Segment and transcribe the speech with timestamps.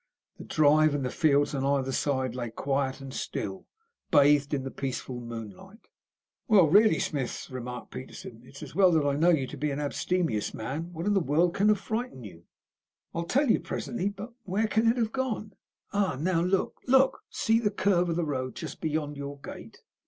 [0.39, 3.67] The drive and the fields on either side lay quiet and still,
[4.09, 5.89] bathed in the peaceful moonlight.
[6.47, 9.79] "Well, really, Smith," remarked Peterson, "it is well that I know you to be an
[9.79, 10.91] abstemious man.
[10.91, 12.45] What in the world can have frightened you?"
[13.13, 14.09] "I'll tell you presently.
[14.09, 15.53] But where can it have gone?
[15.93, 17.23] Ah, now look, look!
[17.29, 19.83] See the curve of the road just beyond your gate."